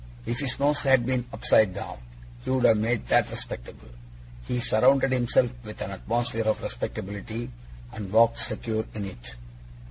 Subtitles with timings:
[0.25, 1.99] If his nose had been upside down,
[2.43, 3.89] he would have made that respectable.
[4.47, 7.51] He surrounded himself with an atmosphere of respectability,
[7.93, 9.35] and walked secure in it.